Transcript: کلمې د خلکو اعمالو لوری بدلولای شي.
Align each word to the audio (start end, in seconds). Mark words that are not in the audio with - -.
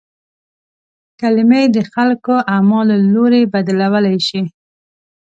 کلمې 1.21 1.63
د 1.75 1.77
خلکو 1.93 2.35
اعمالو 2.55 2.95
لوری 3.13 3.43
بدلولای 3.53 4.17
شي. 4.27 4.41